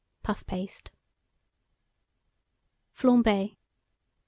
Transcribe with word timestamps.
Puff 0.23 0.47
paste. 0.47 0.89
FLAMBER. 2.91 3.49